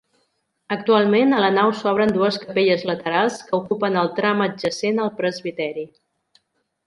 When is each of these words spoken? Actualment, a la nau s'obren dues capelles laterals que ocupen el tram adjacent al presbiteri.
Actualment, 0.75 1.35
a 1.35 1.41
la 1.43 1.49
nau 1.57 1.73
s'obren 1.81 2.13
dues 2.15 2.39
capelles 2.45 2.85
laterals 2.91 3.37
que 3.49 3.55
ocupen 3.59 3.99
el 4.05 4.09
tram 4.21 4.41
adjacent 4.49 5.03
al 5.05 5.11
presbiteri. 5.21 5.85